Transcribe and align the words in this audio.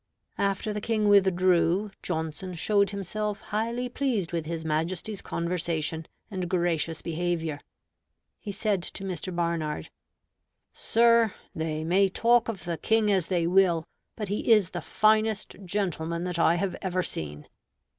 After 0.39 0.73
the 0.73 0.81
King 0.81 1.07
withdrew, 1.09 1.91
Johnson 2.01 2.55
showed 2.55 2.89
himself 2.89 3.39
highly 3.39 3.87
pleased 3.87 4.31
with 4.31 4.47
his 4.47 4.65
Majesty's 4.65 5.21
conversation 5.21 6.07
and 6.31 6.49
gracious 6.49 7.03
behavior. 7.03 7.59
He 8.39 8.51
said 8.51 8.81
to 8.81 9.03
Mr. 9.03 9.31
Barnard, 9.35 9.91
"Sir, 10.73 11.35
they 11.53 11.83
may 11.83 12.09
talk 12.09 12.49
of 12.49 12.65
the 12.65 12.79
King 12.79 13.11
as 13.11 13.27
they 13.27 13.45
will; 13.45 13.85
but 14.15 14.27
he 14.27 14.51
is 14.51 14.71
the 14.71 14.81
finest 14.81 15.57
gentleman 15.65 16.23
that 16.23 16.39
I 16.39 16.55
have 16.55 16.75
ever 16.81 17.03
seen." 17.03 17.47